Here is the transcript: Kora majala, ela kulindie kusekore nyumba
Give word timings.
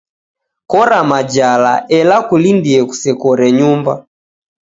Kora 0.71 0.99
majala, 1.09 1.73
ela 1.99 2.15
kulindie 2.27 2.79
kusekore 2.89 3.47
nyumba 3.57 3.93